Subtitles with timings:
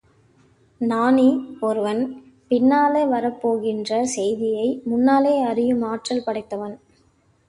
[0.81, 1.27] ஞானி
[1.59, 1.99] ஒருவன்
[2.47, 6.75] பின்னாலே வரப் போகின்ற செய்திகளை முன்னாலே அறியும் ஆற்றல் படைத்தவத்தவன்.